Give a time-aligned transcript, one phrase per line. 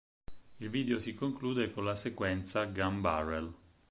[0.57, 3.53] Il video si conclude con la sequenza "Gun Barrel".